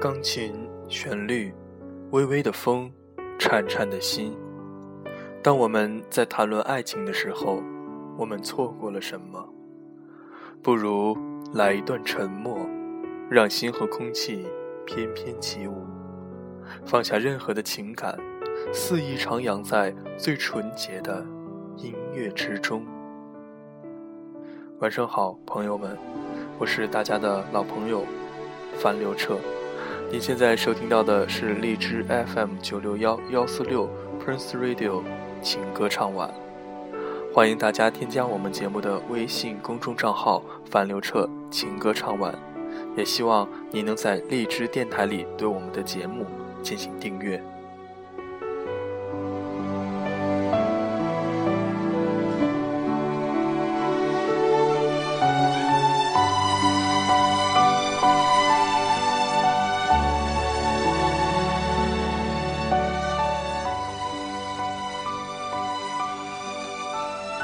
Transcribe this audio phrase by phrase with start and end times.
[0.00, 0.54] 钢琴
[0.88, 1.52] 旋律，
[2.12, 2.90] 微微的风，
[3.36, 4.32] 颤颤的心。
[5.40, 7.62] 当我们在谈论爱情的时候，
[8.16, 9.48] 我们错过了什么？
[10.60, 11.16] 不如
[11.54, 12.58] 来一段沉默，
[13.30, 14.46] 让心和空气
[14.84, 15.86] 翩翩起舞，
[16.84, 18.18] 放下任何的情感，
[18.72, 21.24] 肆意徜徉在最纯洁的
[21.76, 22.84] 音乐之中。
[24.80, 25.96] 晚上好，朋友们，
[26.58, 28.04] 我是大家的老朋友
[28.74, 29.38] 樊刘彻。
[30.10, 35.02] 您现在收听到的是荔枝 FM 九六幺幺四六 Prince Radio
[35.42, 36.32] 情歌唱晚，
[37.32, 42.34] 欢迎大家添加我们节目的微信公众账号“樊刘彻情歌唱晚”，
[42.96, 46.26] 也希望你能在荔枝电台里对我们的节目
[46.62, 47.42] 进行订阅。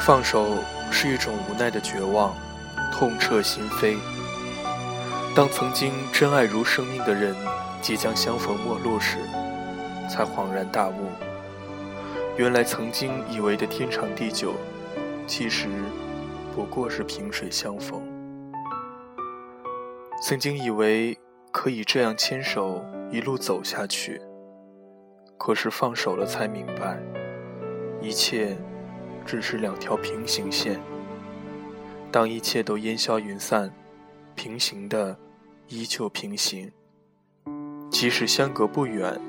[0.04, 0.58] 放手
[0.90, 2.36] 是一种无奈的绝望，
[2.92, 3.96] 痛彻心扉。
[5.34, 7.34] 当曾经真爱如生命的人
[7.80, 9.16] 即将相逢陌路时，
[10.06, 11.08] 才恍然大悟，
[12.36, 14.52] 原来曾经以为的天长地久，
[15.26, 15.68] 其实
[16.54, 18.02] 不过是萍水相逢。
[20.22, 21.18] 曾经以为
[21.50, 24.20] 可以这样牵手一路走下去，
[25.38, 26.98] 可是放手了才明白，
[28.02, 28.54] 一切。
[29.24, 30.80] 只是两条平行线。
[32.12, 33.72] 当一切都烟消云散，
[34.34, 35.16] 平行的
[35.68, 36.70] 依旧平行。
[37.90, 39.20] 即使相隔不远，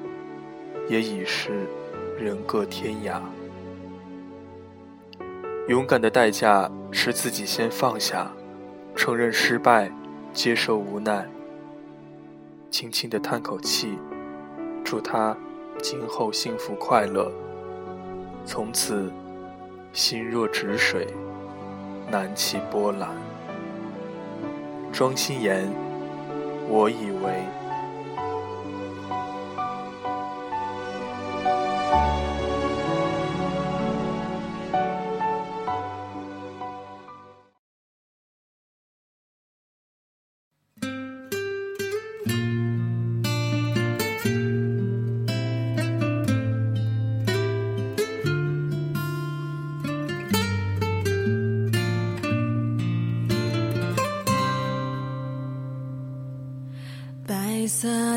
[0.87, 1.67] 也已是
[2.19, 3.19] 人各天涯。
[5.67, 8.31] 勇敢的代价是自己先放下，
[8.95, 9.91] 承认失败，
[10.33, 11.27] 接受无奈，
[12.69, 13.97] 轻轻的叹口气，
[14.83, 15.35] 祝他
[15.81, 17.31] 今后幸福快乐。
[18.45, 19.11] 从此。
[19.95, 21.07] 心若止水，
[22.11, 23.09] 难起波澜。
[24.91, 25.71] 庄心妍，
[26.67, 27.64] 我以为。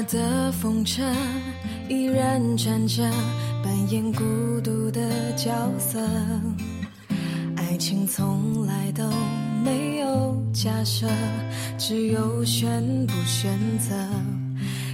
[0.02, 1.02] 的风车
[1.88, 3.02] 依然转着，
[3.62, 4.22] 扮演孤
[4.62, 5.00] 独的
[5.36, 5.98] 角色。
[7.56, 9.04] 爱情从来都
[9.64, 11.06] 没有假设，
[11.76, 13.94] 只有选不选择。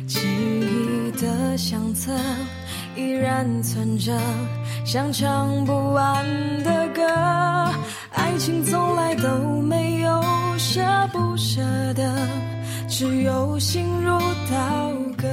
[0.07, 2.13] 记忆的相册
[2.97, 4.13] 依然存着，
[4.85, 6.25] 像唱不完
[6.63, 7.03] 的歌。
[8.13, 10.23] 爱情从来都没有
[10.59, 10.81] 舍
[11.13, 11.61] 不舍
[11.95, 12.05] 得，
[12.89, 14.19] 只有心如
[14.51, 15.29] 刀割。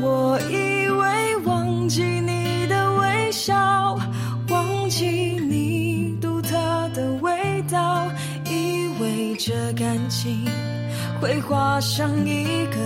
[0.00, 3.98] 我以为忘记你的微笑，
[4.48, 6.56] 忘记你独特
[6.94, 8.10] 的味道，
[8.46, 10.44] 以为这感情
[11.20, 12.76] 会画上一个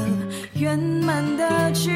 [0.55, 1.91] 圆满的句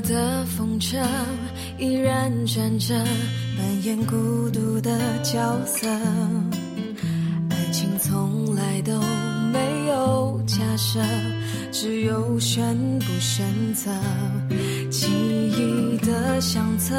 [0.00, 0.96] 的风车
[1.78, 2.94] 依然转着，
[3.56, 5.88] 扮演孤独的角色。
[7.50, 8.92] 爱情从来都
[9.52, 11.00] 没有假设，
[11.72, 13.90] 只有选不选择。
[14.90, 16.94] 记忆的相册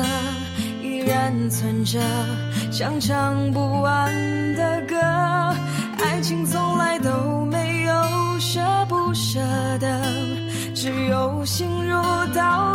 [0.83, 1.99] 依然存着，
[2.71, 4.13] 像唱不完
[4.55, 4.95] 的歌。
[6.03, 9.39] 爱情从来都没有舍不舍
[9.79, 10.01] 得。
[10.75, 12.01] 只有心如
[12.33, 12.68] 刀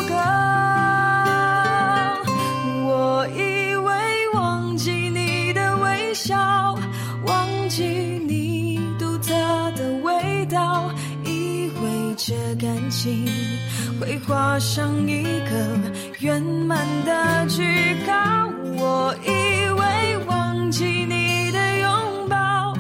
[14.01, 15.79] 会画上一个
[16.21, 18.49] 圆满的句号。
[18.77, 19.29] 我以
[19.71, 22.77] 为忘记你的拥抱，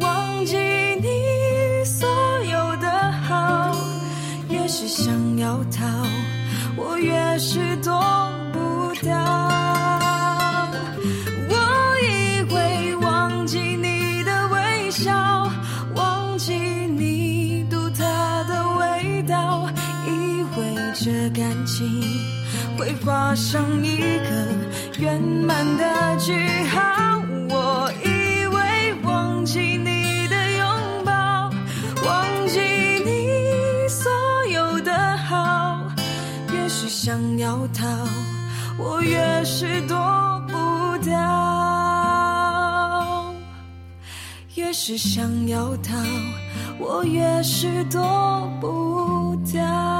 [0.00, 2.08] 忘记你所
[2.44, 3.74] 有的好，
[4.48, 5.86] 越是想要逃，
[23.38, 24.30] 上一个
[24.98, 26.32] 圆满的句
[26.64, 27.22] 号。
[27.48, 30.68] 我以为忘记你的拥
[31.04, 31.48] 抱，
[32.04, 32.58] 忘记
[33.06, 34.10] 你所
[34.52, 35.88] 有的好，
[36.52, 37.86] 越是想要逃，
[38.76, 39.96] 我越是躲
[40.48, 41.14] 不掉。
[44.56, 45.94] 越是想要逃，
[46.80, 49.97] 我越是躲不掉。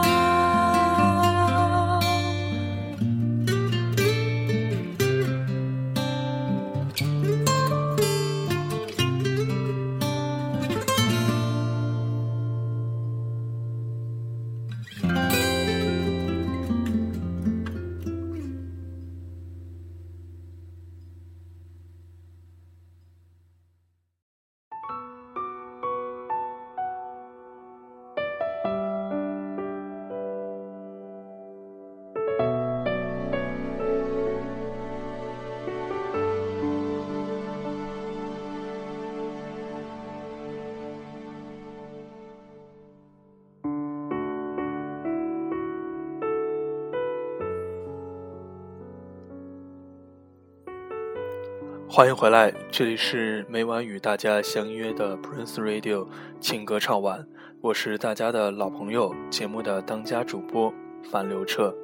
[51.98, 56.06] 欢迎回来，这里是每晚与大家相约的 Prince Radio
[56.38, 57.26] 情歌唱晚，
[57.60, 60.72] 我是大家的老朋友，节目的当家主播
[61.10, 61.74] 樊刘彻。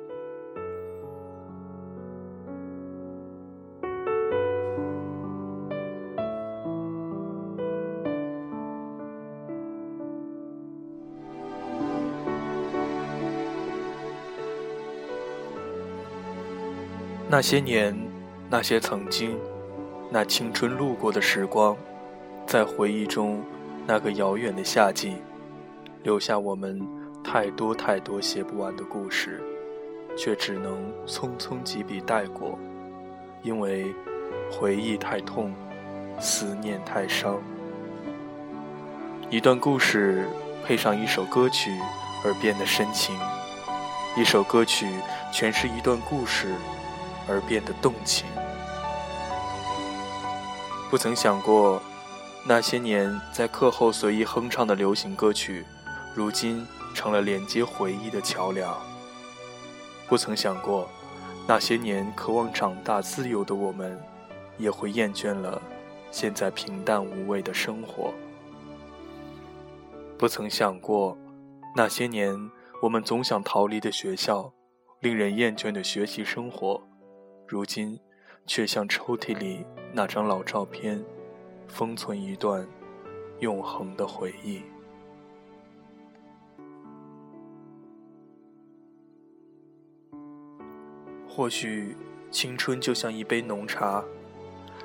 [17.28, 17.92] 那些年，
[18.48, 19.36] 那些曾经。
[20.10, 21.76] 那青春路过的时光，
[22.46, 23.42] 在回忆中，
[23.86, 25.16] 那个遥远的夏季，
[26.02, 26.80] 留下我们
[27.24, 29.42] 太多太多写不完的故事，
[30.16, 32.56] 却只能匆匆几笔带过，
[33.42, 33.92] 因为
[34.52, 35.52] 回忆太痛，
[36.20, 37.42] 思念太伤。
[39.30, 40.28] 一段故事
[40.64, 41.72] 配上一首歌曲
[42.24, 43.18] 而变得深情，
[44.16, 44.86] 一首歌曲
[45.32, 46.54] 诠释一段故事
[47.26, 48.26] 而变得动情。
[50.94, 51.82] 不曾想过，
[52.46, 55.64] 那些年在课后随意哼唱的流行歌曲，
[56.14, 56.64] 如今
[56.94, 58.72] 成了连接回忆的桥梁。
[60.06, 60.88] 不曾想过，
[61.48, 64.00] 那些年渴望长大自由的我们，
[64.56, 65.60] 也会厌倦了
[66.12, 68.14] 现在平淡无味的生活。
[70.16, 71.18] 不曾想过，
[71.74, 72.38] 那些年
[72.80, 74.54] 我们总想逃离的学校，
[75.00, 76.80] 令人厌倦的学习生活，
[77.48, 77.98] 如今。
[78.46, 81.02] 却像抽屉里那张老照片，
[81.66, 82.66] 封存一段
[83.40, 84.62] 永恒的回忆。
[91.26, 91.96] 或许
[92.30, 94.04] 青春就像一杯浓茶，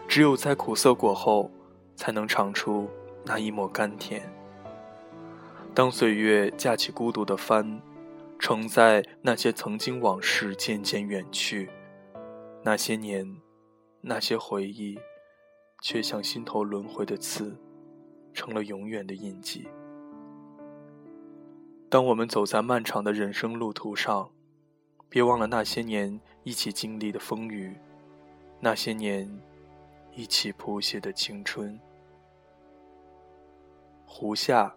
[0.08, 1.52] 只有在苦涩过后，
[1.96, 2.90] 才能尝出
[3.24, 4.22] 那一抹甘甜。
[5.76, 7.80] 当岁月架起孤独的帆，
[8.40, 11.70] 承载那些曾经往事渐渐远去，
[12.64, 13.40] 那些年。
[14.02, 15.00] 那些回忆，
[15.82, 17.58] 却像心头轮回的刺，
[18.34, 19.68] 成了永远的印记。
[21.90, 24.32] 当我们走在漫长的人生路途上，
[25.10, 27.76] 别忘了那些年一起经历的风雨，
[28.60, 29.42] 那些年
[30.14, 31.80] 一起谱写的青春。
[34.06, 34.76] 胡夏，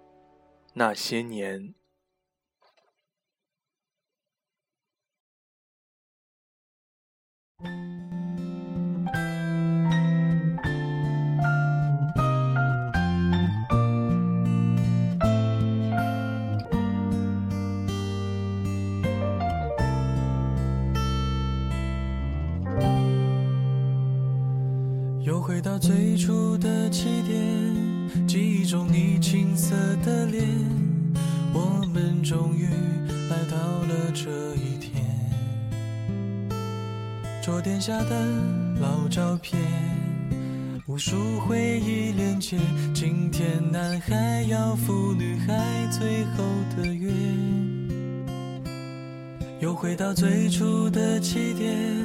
[0.74, 1.74] 那些年。
[25.24, 30.44] 又回到最初的起点，记忆中你青涩的脸，
[31.54, 32.66] 我们终于
[33.30, 35.00] 来到了这一天。
[37.40, 38.26] 桌垫下的
[38.80, 39.60] 老照片，
[40.86, 42.58] 无数回忆连接。
[42.92, 45.54] 今天男孩要赴女孩
[45.92, 46.42] 最后
[46.76, 47.12] 的约，
[49.60, 52.04] 又回到最初的起点，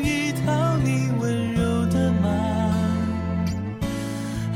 [0.45, 2.29] 抱你温柔的马。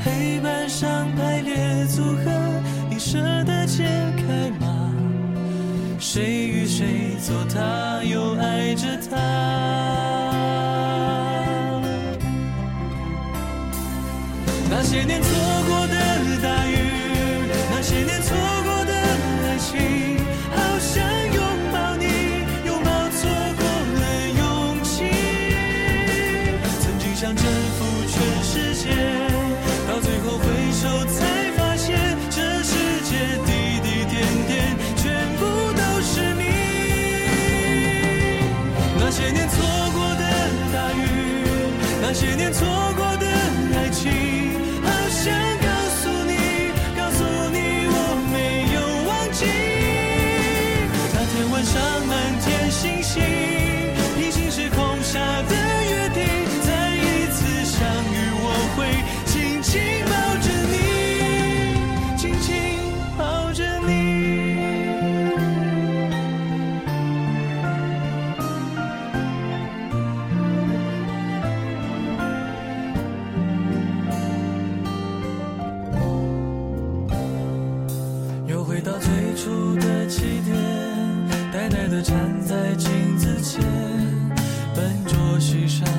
[0.04, 2.30] 黑板上排列组合，
[2.88, 3.84] 你舍得解
[4.16, 4.92] 开吗？
[5.98, 9.75] 谁与谁做他，又爱着他？
[27.16, 27.55] 想着
[85.66, 85.95] 帅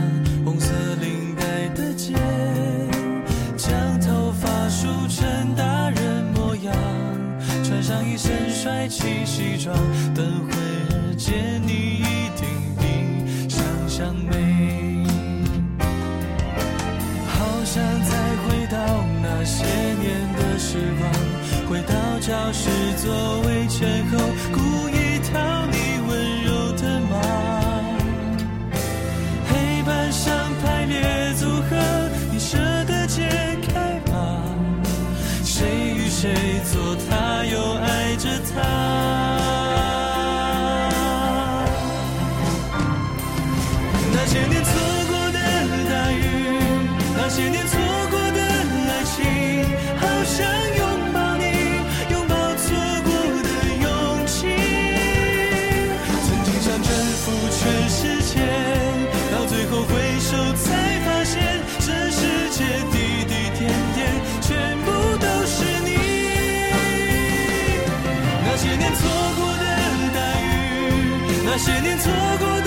[71.59, 72.66] 那些年错过的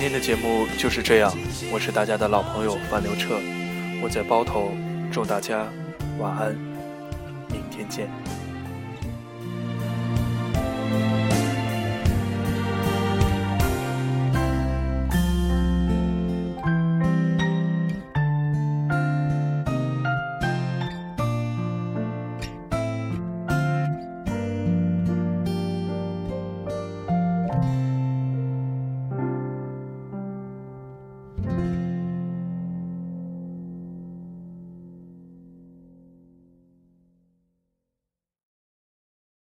[0.00, 1.36] 今天的节目就是这样，
[1.72, 3.40] 我是大家的老朋友范刘彻，
[4.00, 4.70] 我在包头，
[5.10, 5.66] 祝大家
[6.20, 6.54] 晚安，
[7.50, 8.08] 明天见。